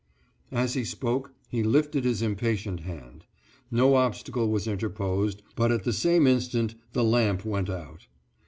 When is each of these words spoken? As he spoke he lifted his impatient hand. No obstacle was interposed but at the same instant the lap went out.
As 0.51 0.73
he 0.73 0.83
spoke 0.83 1.31
he 1.47 1.61
lifted 1.61 2.05
his 2.05 2.23
impatient 2.23 2.79
hand. 2.79 3.25
No 3.69 3.93
obstacle 3.93 4.49
was 4.49 4.65
interposed 4.65 5.43
but 5.55 5.71
at 5.71 5.83
the 5.83 5.93
same 5.93 6.25
instant 6.25 6.73
the 6.93 7.03
lap 7.03 7.45
went 7.45 7.69
out. 7.69 8.07